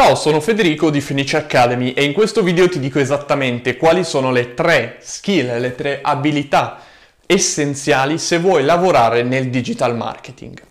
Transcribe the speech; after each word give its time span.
Ciao, 0.00 0.14
sono 0.14 0.38
Federico 0.38 0.90
di 0.90 1.00
Fenice 1.00 1.36
Academy 1.38 1.90
e 1.90 2.04
in 2.04 2.12
questo 2.12 2.44
video 2.44 2.68
ti 2.68 2.78
dico 2.78 3.00
esattamente 3.00 3.76
quali 3.76 4.04
sono 4.04 4.30
le 4.30 4.54
tre 4.54 4.98
skill, 5.00 5.58
le 5.58 5.74
tre 5.74 5.98
abilità 6.00 6.78
essenziali 7.26 8.16
se 8.16 8.38
vuoi 8.38 8.62
lavorare 8.62 9.24
nel 9.24 9.50
digital 9.50 9.96
marketing. 9.96 10.62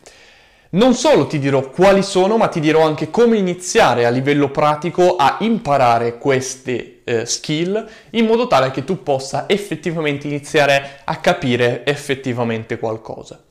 Non 0.70 0.94
solo 0.94 1.28
ti 1.28 1.40
dirò 1.40 1.70
quali 1.72 2.04
sono, 2.04 2.38
ma 2.38 2.48
ti 2.48 2.62
dirò 2.62 2.86
anche 2.86 3.10
come 3.10 3.36
iniziare 3.36 4.06
a 4.06 4.10
livello 4.10 4.50
pratico 4.50 5.18
a 5.18 5.36
imparare 5.42 6.18
queste 6.18 7.02
eh, 7.04 7.26
skill 7.26 7.86
in 8.12 8.26
modo 8.26 8.48
tale 8.48 8.72
che 8.72 8.86
tu 8.86 9.04
possa 9.04 9.44
effettivamente 9.50 10.28
iniziare 10.28 11.02
a 11.04 11.18
capire 11.18 11.86
effettivamente 11.86 12.80
qualcosa. 12.80 13.42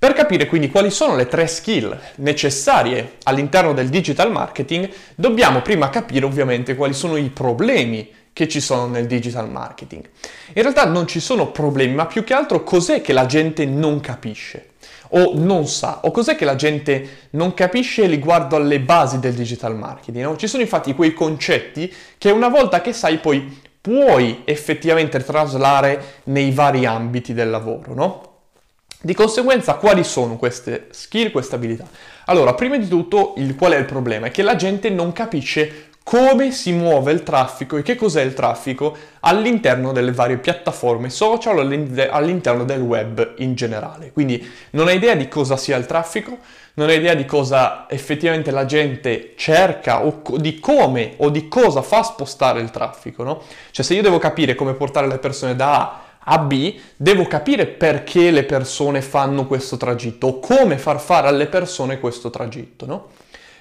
Per 0.00 0.14
capire 0.14 0.46
quindi 0.46 0.70
quali 0.70 0.90
sono 0.90 1.14
le 1.14 1.26
tre 1.26 1.46
skill 1.46 1.94
necessarie 2.16 3.18
all'interno 3.24 3.74
del 3.74 3.90
digital 3.90 4.32
marketing, 4.32 4.88
dobbiamo 5.14 5.60
prima 5.60 5.90
capire 5.90 6.24
ovviamente 6.24 6.74
quali 6.74 6.94
sono 6.94 7.16
i 7.16 7.28
problemi 7.28 8.10
che 8.32 8.48
ci 8.48 8.62
sono 8.62 8.86
nel 8.86 9.06
digital 9.06 9.50
marketing. 9.50 10.08
In 10.54 10.62
realtà 10.62 10.86
non 10.86 11.06
ci 11.06 11.20
sono 11.20 11.50
problemi, 11.50 11.92
ma 11.92 12.06
più 12.06 12.24
che 12.24 12.32
altro 12.32 12.64
cos'è 12.64 13.02
che 13.02 13.12
la 13.12 13.26
gente 13.26 13.66
non 13.66 14.00
capisce 14.00 14.70
o 15.10 15.32
non 15.34 15.66
sa, 15.66 16.00
o 16.04 16.10
cos'è 16.10 16.34
che 16.34 16.46
la 16.46 16.56
gente 16.56 17.26
non 17.32 17.52
capisce 17.52 18.06
riguardo 18.06 18.56
alle 18.56 18.80
basi 18.80 19.18
del 19.18 19.34
digital 19.34 19.76
marketing. 19.76 20.24
No? 20.24 20.36
Ci 20.38 20.46
sono 20.46 20.62
infatti 20.62 20.94
quei 20.94 21.12
concetti 21.12 21.92
che 22.16 22.30
una 22.30 22.48
volta 22.48 22.80
che 22.80 22.94
sai 22.94 23.18
poi 23.18 23.60
puoi 23.78 24.44
effettivamente 24.46 25.22
traslare 25.22 26.20
nei 26.24 26.52
vari 26.52 26.86
ambiti 26.86 27.34
del 27.34 27.50
lavoro, 27.50 27.92
no? 27.92 28.29
Di 29.02 29.14
conseguenza, 29.14 29.76
quali 29.76 30.04
sono 30.04 30.36
queste 30.36 30.88
skill, 30.90 31.30
queste 31.30 31.54
abilità? 31.54 31.86
Allora, 32.26 32.52
prima 32.52 32.76
di 32.76 32.86
tutto, 32.86 33.32
il, 33.38 33.56
qual 33.56 33.72
è 33.72 33.78
il 33.78 33.86
problema? 33.86 34.26
È 34.26 34.30
che 34.30 34.42
la 34.42 34.56
gente 34.56 34.90
non 34.90 35.12
capisce 35.12 35.88
come 36.02 36.52
si 36.52 36.72
muove 36.72 37.10
il 37.12 37.22
traffico 37.22 37.78
e 37.78 37.82
che 37.82 37.94
cos'è 37.94 38.20
il 38.20 38.34
traffico 38.34 38.94
all'interno 39.20 39.92
delle 39.92 40.12
varie 40.12 40.36
piattaforme 40.36 41.08
social 41.08 41.58
all'interno 42.10 42.64
del 42.64 42.82
web 42.82 43.36
in 43.38 43.54
generale. 43.54 44.12
Quindi 44.12 44.46
non 44.72 44.88
ha 44.88 44.92
idea 44.92 45.14
di 45.14 45.28
cosa 45.28 45.56
sia 45.56 45.78
il 45.78 45.86
traffico, 45.86 46.36
non 46.74 46.90
ha 46.90 46.92
idea 46.92 47.14
di 47.14 47.24
cosa 47.24 47.86
effettivamente 47.88 48.50
la 48.50 48.66
gente 48.66 49.32
cerca 49.34 50.04
o 50.04 50.20
di 50.36 50.58
come 50.58 51.14
o 51.18 51.30
di 51.30 51.48
cosa 51.48 51.80
fa 51.80 52.02
spostare 52.02 52.60
il 52.60 52.70
traffico, 52.70 53.22
no? 53.22 53.42
Cioè 53.70 53.82
se 53.82 53.94
io 53.94 54.02
devo 54.02 54.18
capire 54.18 54.54
come 54.54 54.74
portare 54.74 55.06
le 55.06 55.18
persone 55.18 55.56
da 55.56 55.72
A 55.72 56.00
a 56.24 56.38
B, 56.38 56.78
devo 56.96 57.26
capire 57.26 57.66
perché 57.66 58.30
le 58.30 58.44
persone 58.44 59.02
fanno 59.02 59.46
questo 59.46 59.76
tragitto 59.76 60.26
o 60.26 60.38
come 60.38 60.78
far 60.78 61.00
fare 61.00 61.28
alle 61.28 61.46
persone 61.46 61.98
questo 61.98 62.30
tragitto, 62.30 62.86
no? 62.86 63.08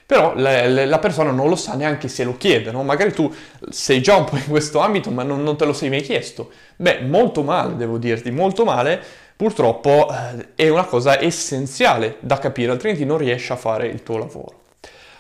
Però 0.06 0.34
le, 0.36 0.68
le, 0.68 0.86
la 0.86 0.98
persona 0.98 1.30
non 1.30 1.50
lo 1.50 1.56
sa 1.56 1.76
neanche 1.76 2.08
se 2.08 2.24
lo 2.24 2.36
chiede, 2.36 2.72
no? 2.72 2.84
Magari 2.84 3.14
tu 3.14 3.32
sei 3.70 4.02
già 4.02 4.16
un 4.16 4.26
po' 4.26 4.38
in 4.38 4.48
questo 4.48 4.80
ambito 4.80 5.12
ma 5.12 5.24
non, 5.24 5.44
non 5.44 5.56
te 5.56 5.66
lo 5.66 5.74
sei 5.74 5.90
mai 5.90 6.02
chiesto. 6.02 6.50
Beh, 6.76 7.02
molto 7.02 7.44
male, 7.44 7.76
devo 7.76 7.98
dirti, 7.98 8.32
molto 8.32 8.66
male. 8.66 9.00
Purtroppo 9.36 10.10
eh, 10.10 10.48
è 10.56 10.68
una 10.68 10.86
cosa 10.86 11.22
essenziale 11.22 12.18
da 12.20 12.40
capire, 12.40 12.72
altrimenti 12.72 13.06
non 13.06 13.18
riesci 13.18 13.52
a 13.52 13.56
fare 13.56 13.88
il 13.88 14.04
tuo 14.04 14.18
lavoro. 14.18 14.58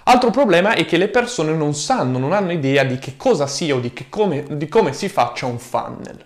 Altro 0.03 0.31
problema 0.31 0.73
è 0.73 0.85
che 0.85 0.97
le 0.97 1.07
persone 1.07 1.53
non 1.53 1.75
sanno, 1.75 2.17
non 2.17 2.33
hanno 2.33 2.51
idea 2.51 2.83
di 2.83 2.97
che 2.97 3.13
cosa 3.15 3.45
sia 3.45 3.75
o 3.75 3.79
di, 3.79 3.93
come, 4.09 4.43
di 4.49 4.67
come 4.67 4.91
si 4.91 5.07
faccia 5.07 5.45
un 5.45 5.59
funnel. 5.59 6.25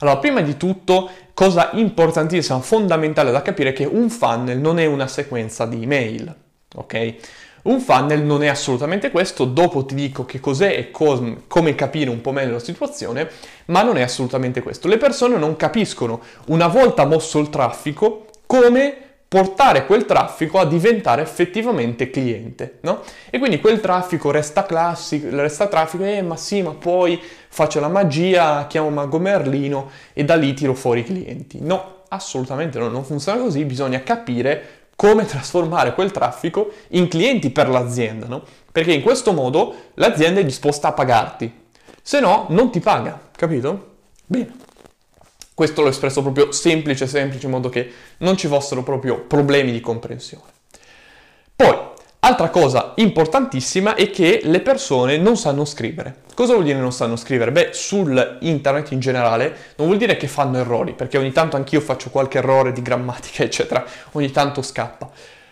Allora, 0.00 0.18
prima 0.18 0.40
di 0.40 0.56
tutto, 0.56 1.10
cosa 1.34 1.70
importantissima, 1.72 2.60
fondamentale 2.60 3.30
da 3.30 3.42
capire 3.42 3.70
è 3.70 3.72
che 3.72 3.84
un 3.84 4.08
funnel 4.08 4.58
non 4.58 4.78
è 4.78 4.86
una 4.86 5.06
sequenza 5.06 5.66
di 5.66 5.82
email, 5.82 6.34
ok? 6.74 7.14
Un 7.62 7.80
funnel 7.80 8.22
non 8.22 8.42
è 8.42 8.46
assolutamente 8.46 9.10
questo, 9.10 9.44
dopo 9.44 9.84
ti 9.84 9.94
dico 9.94 10.24
che 10.24 10.40
cos'è 10.40 10.74
e 10.74 10.90
com- 10.90 11.42
come 11.46 11.74
capire 11.74 12.08
un 12.08 12.22
po' 12.22 12.32
meglio 12.32 12.52
la 12.52 12.58
situazione, 12.58 13.28
ma 13.66 13.82
non 13.82 13.98
è 13.98 14.02
assolutamente 14.02 14.62
questo. 14.62 14.88
Le 14.88 14.96
persone 14.96 15.36
non 15.36 15.56
capiscono, 15.56 16.22
una 16.46 16.68
volta 16.68 17.04
mosso 17.04 17.38
il 17.38 17.50
traffico, 17.50 18.26
come 18.46 19.09
portare 19.30 19.86
quel 19.86 20.06
traffico 20.06 20.58
a 20.58 20.66
diventare 20.66 21.22
effettivamente 21.22 22.10
cliente, 22.10 22.78
no? 22.80 23.02
E 23.30 23.38
quindi 23.38 23.60
quel 23.60 23.78
traffico 23.78 24.32
resta 24.32 24.66
classico, 24.66 25.28
resta 25.30 25.68
traffico, 25.68 26.02
eh 26.02 26.20
ma 26.20 26.34
sì, 26.36 26.62
ma 26.62 26.72
poi 26.72 27.16
faccio 27.48 27.78
la 27.78 27.86
magia, 27.86 28.66
chiamo 28.66 28.90
Mago 28.90 29.20
Merlino 29.20 29.88
e 30.14 30.24
da 30.24 30.34
lì 30.34 30.52
tiro 30.52 30.74
fuori 30.74 31.00
i 31.00 31.04
clienti. 31.04 31.60
No, 31.60 31.98
assolutamente 32.08 32.80
no, 32.80 32.88
non 32.88 33.04
funziona 33.04 33.40
così, 33.40 33.64
bisogna 33.64 34.02
capire 34.02 34.88
come 34.96 35.24
trasformare 35.24 35.94
quel 35.94 36.10
traffico 36.10 36.72
in 36.88 37.06
clienti 37.06 37.50
per 37.50 37.68
l'azienda, 37.68 38.26
no? 38.26 38.42
Perché 38.72 38.92
in 38.92 39.00
questo 39.00 39.32
modo 39.32 39.74
l'azienda 39.94 40.40
è 40.40 40.44
disposta 40.44 40.88
a 40.88 40.92
pagarti, 40.92 41.66
se 42.02 42.18
no 42.18 42.46
non 42.48 42.72
ti 42.72 42.80
paga, 42.80 43.28
capito? 43.36 43.98
Bene. 44.26 44.69
Questo 45.60 45.82
l'ho 45.82 45.88
espresso 45.88 46.22
proprio 46.22 46.52
semplice, 46.52 47.06
semplice, 47.06 47.44
in 47.44 47.52
modo 47.52 47.68
che 47.68 47.92
non 48.20 48.34
ci 48.38 48.48
fossero 48.48 48.82
proprio 48.82 49.20
problemi 49.20 49.72
di 49.72 49.80
comprensione. 49.82 50.44
Poi, 51.54 51.76
altra 52.20 52.48
cosa 52.48 52.94
importantissima 52.96 53.94
è 53.94 54.08
che 54.08 54.40
le 54.42 54.60
persone 54.60 55.18
non 55.18 55.36
sanno 55.36 55.66
scrivere. 55.66 56.22
Cosa 56.34 56.54
vuol 56.54 56.64
dire 56.64 56.78
non 56.78 56.94
sanno 56.94 57.14
scrivere? 57.14 57.52
Beh, 57.52 57.74
sul 57.74 58.38
internet 58.40 58.92
in 58.92 59.00
generale 59.00 59.54
non 59.76 59.86
vuol 59.88 59.98
dire 59.98 60.16
che 60.16 60.28
fanno 60.28 60.56
errori, 60.56 60.94
perché 60.94 61.18
ogni 61.18 61.30
tanto 61.30 61.56
anch'io 61.56 61.82
faccio 61.82 62.08
qualche 62.08 62.38
errore 62.38 62.72
di 62.72 62.80
grammatica, 62.80 63.42
eccetera, 63.44 63.84
ogni 64.12 64.30
tanto 64.30 64.62
scappa. 64.62 65.10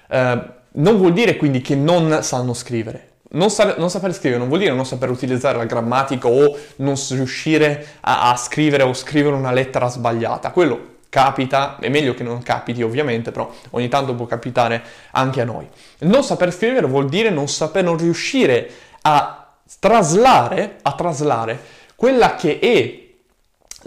Eh, 0.08 0.42
non 0.70 0.96
vuol 0.96 1.12
dire 1.12 1.36
quindi 1.36 1.60
che 1.60 1.74
non 1.74 2.22
sanno 2.22 2.54
scrivere, 2.54 3.07
non, 3.30 3.50
sa- 3.50 3.74
non, 3.76 3.90
saper 3.90 4.14
scrivere 4.14 4.38
non 4.38 4.48
vuol 4.48 4.60
dire 4.60 4.72
non 4.72 4.86
saper 4.86 5.10
utilizzare 5.10 5.58
la 5.58 5.64
grammatica 5.64 6.28
o 6.28 6.56
non 6.76 6.94
riuscire 7.10 7.86
a-, 8.00 8.30
a 8.30 8.36
scrivere 8.36 8.82
o 8.82 8.92
scrivere 8.94 9.34
una 9.34 9.52
lettera 9.52 9.88
sbagliata. 9.88 10.50
Quello 10.50 10.96
capita, 11.10 11.78
è 11.78 11.88
meglio 11.88 12.14
che 12.14 12.22
non 12.22 12.42
capiti 12.42 12.82
ovviamente, 12.82 13.30
però 13.30 13.50
ogni 13.70 13.88
tanto 13.88 14.14
può 14.14 14.26
capitare 14.26 14.82
anche 15.12 15.40
a 15.40 15.44
noi. 15.44 15.66
Non 16.00 16.22
saper 16.22 16.52
scrivere 16.52 16.86
vuol 16.86 17.08
dire 17.08 17.30
non 17.30 17.48
saper, 17.48 17.84
non 17.84 17.96
riuscire 17.96 18.70
a 19.02 19.46
traslare, 19.78 20.76
a 20.82 20.92
traslare 20.92 21.60
quella 21.94 22.34
che 22.34 22.58
è 22.58 23.06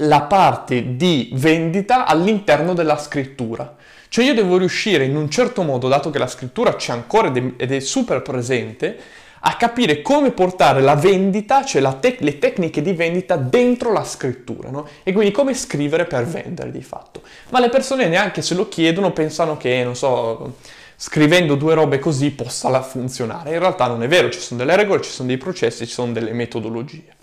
la 0.05 0.21
parte 0.21 0.95
di 0.95 1.29
vendita 1.33 2.05
all'interno 2.05 2.73
della 2.73 2.97
scrittura. 2.97 3.75
Cioè 4.07 4.25
io 4.25 4.33
devo 4.33 4.57
riuscire 4.57 5.05
in 5.05 5.15
un 5.15 5.29
certo 5.29 5.63
modo, 5.63 5.87
dato 5.87 6.09
che 6.09 6.17
la 6.17 6.27
scrittura 6.27 6.75
c'è 6.75 6.91
ancora 6.91 7.31
ed 7.31 7.71
è 7.71 7.79
super 7.79 8.21
presente, 8.21 8.99
a 9.43 9.55
capire 9.55 10.01
come 10.01 10.31
portare 10.31 10.81
la 10.81 10.95
vendita, 10.95 11.63
cioè 11.63 11.81
la 11.81 11.93
tec- 11.93 12.21
le 12.21 12.37
tecniche 12.37 12.81
di 12.81 12.93
vendita 12.93 13.35
dentro 13.35 13.91
la 13.91 14.03
scrittura, 14.03 14.69
no? 14.69 14.87
E 15.03 15.13
quindi 15.13 15.31
come 15.31 15.53
scrivere 15.53 16.05
per 16.05 16.25
vendere 16.25 16.71
di 16.71 16.83
fatto. 16.83 17.21
Ma 17.49 17.59
le 17.59 17.69
persone 17.69 18.07
neanche 18.07 18.41
se 18.41 18.53
lo 18.53 18.67
chiedono 18.67 19.11
pensano 19.11 19.57
che, 19.57 19.83
non 19.83 19.95
so, 19.95 20.57
scrivendo 20.95 21.55
due 21.55 21.73
robe 21.73 21.97
così 21.97 22.29
possa 22.29 22.81
funzionare. 22.83 23.53
In 23.53 23.59
realtà 23.59 23.87
non 23.87 24.03
è 24.03 24.07
vero, 24.07 24.29
ci 24.29 24.39
sono 24.39 24.59
delle 24.59 24.75
regole, 24.75 25.01
ci 25.01 25.09
sono 25.09 25.27
dei 25.27 25.37
processi, 25.37 25.87
ci 25.87 25.93
sono 25.93 26.11
delle 26.11 26.33
metodologie. 26.33 27.15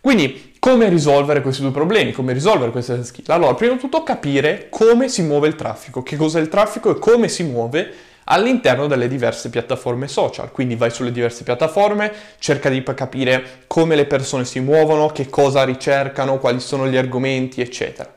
Quindi, 0.00 0.54
come 0.58 0.88
risolvere 0.88 1.42
questi 1.42 1.60
due 1.60 1.72
problemi? 1.72 2.12
Come 2.12 2.32
risolvere 2.32 2.70
queste 2.70 3.04
skill? 3.04 3.24
Allora, 3.26 3.54
prima 3.54 3.74
di 3.74 3.78
tutto 3.78 4.02
capire 4.02 4.68
come 4.70 5.08
si 5.08 5.20
muove 5.20 5.48
il 5.48 5.56
traffico, 5.56 6.02
che 6.02 6.16
cos'è 6.16 6.40
il 6.40 6.48
traffico 6.48 6.90
e 6.90 6.98
come 6.98 7.28
si 7.28 7.42
muove 7.42 7.92
all'interno 8.28 8.86
delle 8.86 9.08
diverse 9.08 9.50
piattaforme 9.50 10.08
social. 10.08 10.52
Quindi 10.52 10.76
vai 10.76 10.90
sulle 10.90 11.12
diverse 11.12 11.42
piattaforme, 11.42 12.12
cerca 12.38 12.68
di 12.68 12.82
capire 12.82 13.64
come 13.66 13.96
le 13.96 14.06
persone 14.06 14.44
si 14.44 14.60
muovono, 14.60 15.08
che 15.08 15.28
cosa 15.28 15.64
ricercano, 15.64 16.38
quali 16.38 16.60
sono 16.60 16.86
gli 16.86 16.96
argomenti, 16.96 17.60
eccetera. 17.60 18.12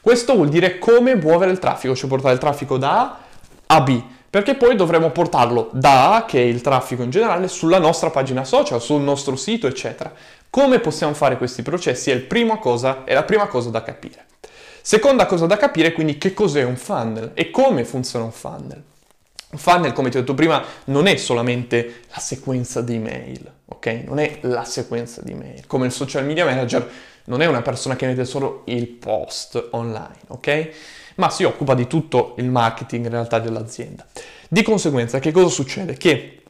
Questo 0.00 0.34
vuol 0.34 0.48
dire 0.48 0.78
come 0.78 1.14
muovere 1.14 1.50
il 1.50 1.58
traffico, 1.58 1.94
cioè 1.94 2.08
portare 2.08 2.34
il 2.34 2.40
traffico 2.40 2.78
da 2.78 3.00
A 3.00 3.18
a 3.70 3.80
B, 3.82 4.02
perché 4.30 4.54
poi 4.54 4.76
dovremo 4.76 5.10
portarlo 5.10 5.70
da 5.72 6.16
A, 6.16 6.24
che 6.24 6.38
è 6.38 6.44
il 6.44 6.60
traffico 6.60 7.02
in 7.02 7.10
generale, 7.10 7.48
sulla 7.48 7.78
nostra 7.78 8.10
pagina 8.10 8.44
social, 8.44 8.80
sul 8.80 9.02
nostro 9.02 9.36
sito, 9.36 9.66
eccetera. 9.66 10.12
Come 10.50 10.78
possiamo 10.78 11.12
fare 11.12 11.36
questi 11.36 11.62
processi 11.62 12.10
è, 12.10 12.26
cosa, 12.58 13.04
è 13.04 13.12
la 13.12 13.24
prima 13.24 13.46
cosa 13.46 13.68
da 13.70 13.82
capire. 13.82 14.24
Seconda 14.80 15.26
cosa 15.26 15.44
da 15.44 15.58
capire 15.58 15.92
quindi 15.92 16.16
che 16.16 16.32
cos'è 16.32 16.62
un 16.62 16.76
funnel 16.76 17.32
e 17.34 17.50
come 17.50 17.84
funziona 17.84 18.24
un 18.24 18.32
funnel. 18.32 18.82
Un 19.50 19.58
funnel, 19.58 19.92
come 19.92 20.10
ti 20.10 20.18
ho 20.18 20.20
detto 20.20 20.34
prima, 20.34 20.62
non 20.86 21.06
è 21.06 21.16
solamente 21.16 22.02
la 22.10 22.18
sequenza 22.18 22.82
di 22.82 22.96
email, 22.96 23.50
ok? 23.64 24.02
Non 24.04 24.18
è 24.18 24.38
la 24.42 24.64
sequenza 24.64 25.22
di 25.22 25.32
email. 25.32 25.66
Come 25.66 25.86
il 25.86 25.92
social 25.92 26.26
media 26.26 26.44
manager 26.44 26.90
non 27.24 27.40
è 27.40 27.46
una 27.46 27.62
persona 27.62 27.96
che 27.96 28.06
mette 28.06 28.26
solo 28.26 28.62
il 28.66 28.86
post 28.86 29.68
online, 29.70 30.18
ok? 30.28 30.70
Ma 31.16 31.30
si 31.30 31.44
occupa 31.44 31.74
di 31.74 31.86
tutto 31.86 32.34
il 32.38 32.50
marketing 32.50 33.06
in 33.06 33.10
realtà 33.10 33.38
dell'azienda. 33.38 34.06
Di 34.48 34.62
conseguenza, 34.62 35.18
che 35.18 35.32
cosa 35.32 35.48
succede? 35.48 35.94
Che 35.94 36.42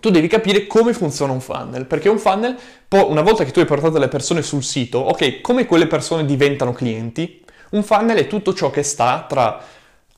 tu 0.00 0.10
devi 0.10 0.28
capire 0.28 0.66
come 0.66 0.92
funziona 0.92 1.32
un 1.32 1.40
funnel, 1.40 1.86
perché 1.86 2.10
un 2.10 2.18
funnel, 2.18 2.56
una 2.90 3.22
volta 3.22 3.44
che 3.44 3.52
tu 3.52 3.60
hai 3.60 3.64
portato 3.64 3.98
le 3.98 4.08
persone 4.08 4.42
sul 4.42 4.62
sito, 4.62 4.98
ok, 4.98 5.40
come 5.40 5.64
quelle 5.64 5.86
persone 5.86 6.26
diventano 6.26 6.74
clienti, 6.74 7.42
un 7.70 7.82
funnel 7.82 8.18
è 8.18 8.26
tutto 8.26 8.52
ciò 8.52 8.68
che 8.70 8.82
sta 8.82 9.24
tra, 9.26 9.60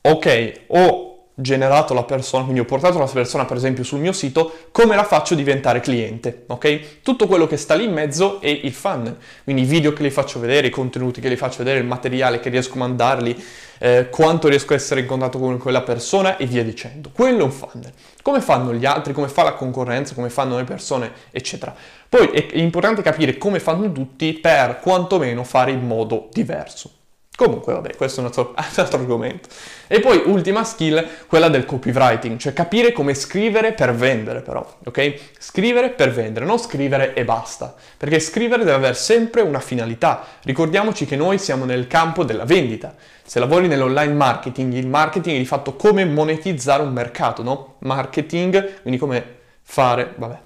ok, 0.01 0.61
o 0.67 1.10
generato 1.41 1.93
la 1.93 2.03
persona, 2.03 2.43
quindi 2.43 2.61
ho 2.61 2.65
portato 2.65 2.97
la 2.97 3.05
persona 3.05 3.45
per 3.45 3.57
esempio 3.57 3.83
sul 3.83 3.99
mio 3.99 4.13
sito, 4.13 4.51
come 4.71 4.95
la 4.95 5.03
faccio 5.03 5.35
diventare 5.35 5.79
cliente, 5.79 6.43
ok? 6.47 7.01
Tutto 7.01 7.27
quello 7.27 7.47
che 7.47 7.57
sta 7.57 7.73
lì 7.73 7.85
in 7.85 7.93
mezzo 7.93 8.39
è 8.39 8.47
il 8.47 8.71
funnel, 8.71 9.17
quindi 9.43 9.63
i 9.63 9.65
video 9.65 9.93
che 9.93 10.03
li 10.03 10.09
faccio 10.09 10.39
vedere, 10.39 10.67
i 10.67 10.69
contenuti 10.69 11.19
che 11.19 11.29
li 11.29 11.35
faccio 11.35 11.59
vedere, 11.59 11.79
il 11.79 11.85
materiale 11.85 12.39
che 12.39 12.49
riesco 12.49 12.75
a 12.75 12.77
mandarli, 12.77 13.43
eh, 13.79 14.09
quanto 14.09 14.47
riesco 14.47 14.73
a 14.73 14.75
essere 14.75 15.01
in 15.01 15.07
contatto 15.07 15.39
con 15.39 15.57
quella 15.57 15.81
persona 15.81 16.37
e 16.37 16.45
via 16.45 16.63
dicendo. 16.63 17.09
Quello 17.11 17.39
è 17.39 17.43
un 17.43 17.51
funnel. 17.51 17.91
Come 18.21 18.39
fanno 18.39 18.73
gli 18.73 18.85
altri, 18.85 19.11
come 19.11 19.27
fa 19.27 19.43
la 19.43 19.53
concorrenza, 19.53 20.13
come 20.13 20.29
fanno 20.29 20.57
le 20.57 20.63
persone, 20.63 21.11
eccetera. 21.31 21.75
Poi 22.07 22.27
è 22.27 22.57
importante 22.57 23.01
capire 23.01 23.37
come 23.37 23.59
fanno 23.59 23.91
tutti 23.91 24.33
per 24.33 24.79
quantomeno 24.79 25.43
fare 25.43 25.71
in 25.71 25.85
modo 25.85 26.29
diverso. 26.31 26.99
Comunque, 27.41 27.73
vabbè, 27.73 27.95
questo 27.95 28.19
è 28.19 28.23
un 28.23 28.27
altro, 28.27 28.53
altro, 28.81 28.99
argomento. 28.99 29.49
E 29.87 29.99
poi, 29.99 30.21
ultima 30.27 30.63
skill, 30.63 31.03
quella 31.25 31.49
del 31.49 31.65
copywriting, 31.65 32.37
cioè 32.37 32.53
capire 32.53 32.91
come 32.91 33.15
scrivere 33.15 33.73
per 33.73 33.95
vendere, 33.95 34.41
però, 34.41 34.63
ok? 34.85 35.19
Scrivere 35.39 35.89
per 35.89 36.11
vendere, 36.11 36.45
non 36.45 36.59
scrivere 36.59 37.15
e 37.15 37.25
basta, 37.25 37.73
perché 37.97 38.19
scrivere 38.19 38.63
deve 38.63 38.75
avere 38.75 38.93
sempre 38.93 39.41
una 39.41 39.59
finalità. 39.59 40.23
Ricordiamoci 40.43 41.07
che 41.07 41.15
noi 41.15 41.39
siamo 41.39 41.65
nel 41.65 41.87
campo 41.87 42.23
della 42.23 42.45
vendita. 42.45 42.93
Se 43.23 43.39
lavori 43.39 43.67
nell'online 43.67 44.13
marketing, 44.13 44.73
il 44.73 44.87
marketing 44.87 45.37
è 45.37 45.39
di 45.39 45.45
fatto 45.45 45.75
come 45.75 46.05
monetizzare 46.05 46.83
un 46.83 46.93
mercato, 46.93 47.41
no? 47.41 47.77
Marketing, 47.79 48.81
quindi 48.81 48.99
come 48.99 49.37
fare, 49.63 50.13
vabbè. 50.15 50.39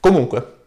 Comunque, 0.00 0.57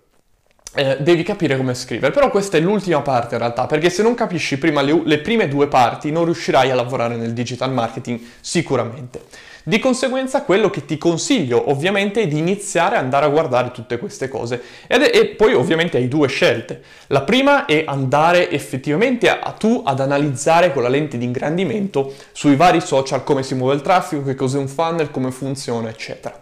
eh, 0.74 0.98
devi 1.00 1.24
capire 1.24 1.58
come 1.58 1.74
scrivere. 1.74 2.14
Però 2.14 2.30
questa 2.30 2.58
è 2.58 2.60
l'ultima 2.60 3.02
parte 3.02 3.36
in 3.36 3.42
realtà, 3.42 3.66
perché 3.66 3.90
se 3.90 4.04
non 4.04 4.14
capisci 4.14 4.58
prima 4.58 4.82
le, 4.82 5.02
le, 5.04 5.20
prime 5.20 5.48
due 5.48 5.68
parti 5.68 6.12
non 6.12 6.26
riuscirai 6.26 6.72
a 6.72 6.76
lavorare 6.76 7.16
nel 7.16 7.34
digital 7.34 7.72
marketing 7.72 8.20
sicuramente. 8.40 9.50
Di 9.64 9.78
conseguenza 9.78 10.42
quello 10.42 10.72
che 10.72 10.86
ti 10.86 10.98
consiglio 10.98 11.70
ovviamente 11.70 12.22
è 12.22 12.28
di 12.28 12.40
iniziare 12.40 12.96
ad 12.96 13.04
andare 13.04 13.26
a 13.28 13.30
guardare 13.30 13.70
tutte 13.70 14.00
queste 14.00 14.28
cose 14.28 14.60
Ed 14.88 15.04
è, 15.04 15.16
e 15.16 15.28
poi 15.28 15.54
ovviamente 15.54 15.98
hai 15.98 16.08
due 16.08 16.28
scelte. 16.28 16.82
La 17.08 17.22
prima 17.22 17.66
è 17.66 17.84
andare 17.86 18.50
effettivamente 18.50 19.30
a, 19.30 19.40
a 19.44 19.52
tu 19.52 19.84
ad 19.86 20.00
analizzare 20.00 20.74
con 20.74 20.82
la 20.82 20.90
lente 20.90 21.20
di 21.20 21.26
ingrandimento 21.26 22.12
sui 22.32 22.56
vari 22.56 22.82
social 22.82 23.24
come 23.24 23.44
si 23.44 23.54
muove 23.54 23.76
il 23.76 23.82
traffico, 23.82 24.24
che 24.24 24.34
cos'è 24.34 24.58
un 24.58 24.68
funnel, 24.68 25.12
come 25.12 25.30
funziona 25.30 25.90
eccetera. 25.90 26.40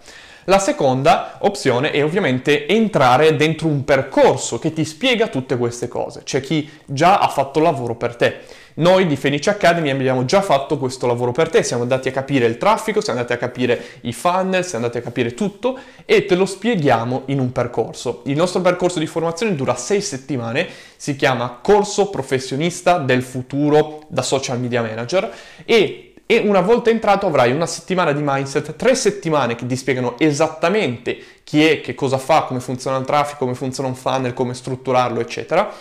La 0.50 0.58
seconda 0.58 1.36
opzione 1.42 1.92
è 1.92 2.04
ovviamente 2.04 2.66
entrare 2.66 3.36
dentro 3.36 3.68
un 3.68 3.84
percorso 3.84 4.58
che 4.58 4.74
ti 4.74 4.84
spiega 4.84 5.28
tutte 5.28 5.56
queste 5.58 5.88
cose. 5.88 6.24
C'è 6.24 6.42
chi 6.42 6.68
già 6.86 7.20
ha 7.20 7.28
fatto 7.28 7.60
lavoro 7.60 7.94
per 7.94 8.16
te. 8.16 8.40
Noi 8.76 9.06
di 9.06 9.16
Fenice 9.16 9.52
Academy 9.52 9.92
abbiamo 9.92 10.26
già 10.26 10.42
fatto 10.42 10.80
questo 10.80 11.06
lavoro 11.06 11.32
per 11.32 11.50
te, 11.50 11.62
siamo 11.62 11.84
andati 11.84 12.08
a 12.08 12.12
capire 12.12 12.48
il 12.48 12.58
traffico, 12.58 13.00
siamo 13.00 13.20
andati 13.20 13.36
a 13.36 13.38
capire 13.38 13.80
i 14.02 14.14
funnel, 14.14 14.66
siamo 14.66 14.86
andati 14.86 14.98
a 14.98 15.02
capire 15.08 15.36
tutto 15.36 15.78
e 16.06 16.26
te 16.26 16.34
lo 16.34 16.48
spieghiamo 16.48 17.24
in 17.26 17.40
un 17.40 17.52
percorso. 17.52 18.22
Il 18.26 18.36
nostro 18.36 18.62
percorso 18.62 18.98
di 18.98 19.06
formazione 19.06 19.54
dura 19.54 19.76
sei 19.76 20.02
settimane, 20.02 20.68
si 20.96 21.16
chiama 21.16 21.60
Corso 21.62 22.10
Professionista 22.10 22.98
del 22.98 23.22
Futuro 23.22 24.06
da 24.08 24.24
Social 24.24 24.60
Media 24.60 24.82
Manager 24.82 25.32
e 25.64 26.09
e 26.32 26.38
una 26.46 26.62
volta 26.62 26.92
entrato 26.92 27.26
avrai 27.26 27.52
una 27.52 27.66
settimana 27.66 28.12
di 28.12 28.22
mindset, 28.24 28.76
tre 28.76 28.94
settimane 28.94 29.56
che 29.56 29.66
ti 29.66 29.76
spiegano 29.76 30.14
esattamente 30.20 31.18
chi 31.44 31.66
è, 31.66 31.82
che 31.82 31.96
cosa 31.96 32.20
fa, 32.20 32.44
come 32.44 32.60
funziona 32.60 32.98
il 32.98 33.06
traffico, 33.06 33.40
come 33.40 33.56
funziona 33.56 33.90
un 33.90 33.96
funnel, 33.96 34.36
come 34.36 34.54
strutturarlo, 34.54 35.22
eccetera. 35.22 35.74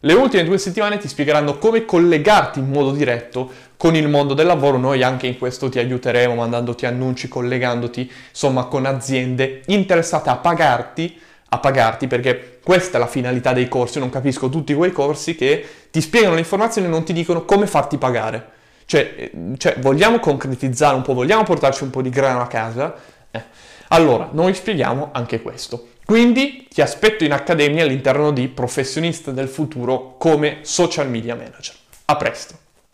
Le 0.00 0.12
ultime 0.12 0.44
due 0.44 0.58
settimane 0.58 0.98
ti 0.98 1.08
spiegheranno 1.08 1.56
come 1.56 1.86
collegarti 1.86 2.58
in 2.58 2.68
modo 2.68 2.90
diretto 2.90 3.50
con 3.78 3.96
il 3.96 4.06
mondo 4.06 4.34
del 4.34 4.44
lavoro. 4.44 4.76
Noi 4.76 5.02
anche 5.02 5.26
in 5.26 5.38
questo 5.38 5.70
ti 5.70 5.78
aiuteremo 5.78 6.34
mandandoti 6.34 6.84
annunci, 6.84 7.26
collegandoti 7.26 8.12
insomma 8.28 8.64
con 8.64 8.84
aziende 8.84 9.62
interessate 9.68 10.28
a 10.28 10.36
pagarti, 10.36 11.18
a 11.48 11.58
pagarti 11.58 12.08
perché 12.08 12.58
questa 12.62 12.98
è 12.98 13.00
la 13.00 13.06
finalità 13.06 13.54
dei 13.54 13.68
corsi. 13.68 13.94
Io 13.94 14.00
non 14.00 14.10
capisco 14.10 14.50
tutti 14.50 14.74
quei 14.74 14.92
corsi 14.92 15.34
che 15.34 15.64
ti 15.90 16.02
spiegano 16.02 16.34
le 16.34 16.40
informazioni 16.40 16.88
e 16.88 16.90
non 16.90 17.04
ti 17.04 17.14
dicono 17.14 17.46
come 17.46 17.66
farti 17.66 17.96
pagare. 17.96 18.52
Cioè, 18.86 19.30
cioè, 19.56 19.76
vogliamo 19.78 20.18
concretizzare 20.18 20.94
un 20.94 21.02
po', 21.02 21.14
vogliamo 21.14 21.42
portarci 21.42 21.82
un 21.82 21.90
po' 21.90 22.02
di 22.02 22.10
grano 22.10 22.40
a 22.40 22.46
casa? 22.46 22.94
Eh. 23.30 23.42
Allora, 23.88 24.28
noi 24.32 24.54
spieghiamo 24.54 25.10
anche 25.12 25.42
questo. 25.42 25.88
Quindi 26.04 26.66
ti 26.68 26.82
aspetto 26.82 27.24
in 27.24 27.32
accademia 27.32 27.84
all'interno 27.84 28.30
di 28.30 28.48
Professionista 28.48 29.30
del 29.30 29.48
Futuro 29.48 30.16
come 30.18 30.58
Social 30.62 31.08
Media 31.08 31.34
Manager. 31.34 31.74
A 32.06 32.16
presto! 32.16 32.63